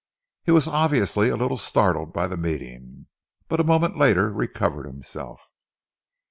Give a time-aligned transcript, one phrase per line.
[0.41, 3.05] He was obviously a little startled by the meeting,
[3.47, 5.47] but a moment later recovered himself.